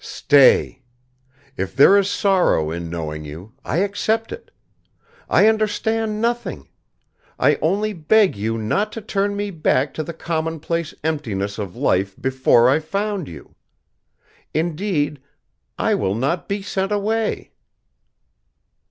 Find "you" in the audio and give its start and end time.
3.23-3.53, 8.35-8.57, 13.27-13.53